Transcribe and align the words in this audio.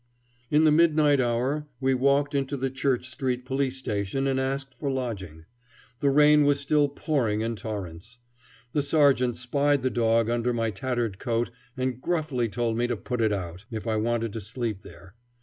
In 0.49 0.63
the 0.63 0.71
midnight 0.71 1.19
hour 1.21 1.67
we 1.79 1.93
walked 1.93 2.33
into 2.33 2.57
the 2.57 2.71
Church 2.71 3.07
Street 3.07 3.45
police 3.45 3.77
station 3.77 4.25
and 4.25 4.39
asked 4.39 4.73
for 4.73 4.89
lodging. 4.89 5.45
The 5.99 6.09
rain 6.09 6.43
was 6.43 6.59
still 6.59 6.89
pouring 6.89 7.41
in 7.41 7.55
torrents. 7.55 8.17
The 8.73 8.81
sergeant 8.81 9.37
spied 9.37 9.83
the 9.83 9.91
dog 9.91 10.27
under 10.27 10.53
my 10.53 10.71
tattered 10.71 11.19
coat 11.19 11.51
and 11.77 12.01
gruffly 12.01 12.49
told 12.49 12.77
me 12.79 12.87
to 12.87 12.97
put 12.97 13.21
it 13.21 13.31
out, 13.31 13.65
if 13.69 13.85
I 13.85 13.97
wanted 13.97 14.33
to 14.33 14.41
sleep 14.41 14.81
there. 14.81 15.13